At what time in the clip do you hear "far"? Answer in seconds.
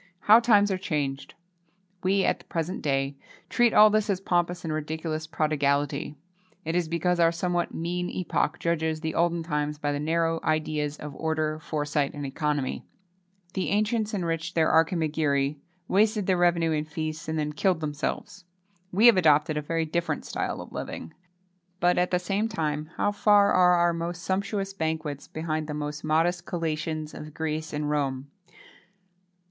23.11-23.51